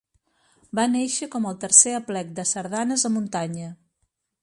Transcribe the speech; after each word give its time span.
Va 0.79 0.85
néixer 0.93 1.27
com 1.35 1.45
el 1.51 1.61
tercer 1.65 1.95
Aplec 1.99 2.35
de 2.41 2.49
Sardanes 2.55 3.09
a 3.11 3.15
Muntanya. 3.19 3.73